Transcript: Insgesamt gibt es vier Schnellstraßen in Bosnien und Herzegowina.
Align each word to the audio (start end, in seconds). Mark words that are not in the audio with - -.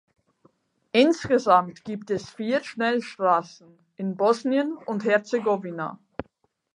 Insgesamt 0.93 1.83
gibt 1.83 2.09
es 2.09 2.27
vier 2.31 2.63
Schnellstraßen 2.63 3.67
in 3.97 4.15
Bosnien 4.17 4.75
und 4.75 5.03
Herzegowina. 5.05 5.99